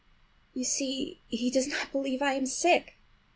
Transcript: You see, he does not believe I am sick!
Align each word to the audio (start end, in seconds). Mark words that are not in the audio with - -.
You 0.55 0.63
see, 0.63 1.19
he 1.27 1.51
does 1.51 1.67
not 1.67 1.91
believe 1.91 2.23
I 2.23 2.33
am 2.33 2.47
sick! 2.47 2.95